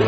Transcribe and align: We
We 0.00 0.06